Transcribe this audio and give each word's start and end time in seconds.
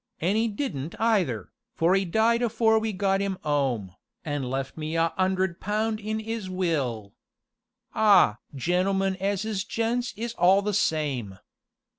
An' 0.19 0.35
'e 0.35 0.47
didn't 0.47 0.99
either, 0.99 1.51
for 1.75 1.95
'e 1.95 2.05
died 2.05 2.41
afore 2.41 2.79
we 2.79 2.91
got 2.91 3.21
'im 3.21 3.37
'ome, 3.45 3.91
an' 4.25 4.41
left 4.41 4.75
me 4.75 4.95
a 4.95 5.13
'undred 5.15 5.59
pound 5.59 5.99
in 5.99 6.19
'is 6.19 6.49
will. 6.49 7.13
Ah! 7.93 8.39
gentlemen 8.55 9.15
as 9.17 9.45
is 9.45 9.63
gents 9.63 10.11
is 10.17 10.33
all 10.33 10.63
the 10.63 10.73
same. 10.73 11.37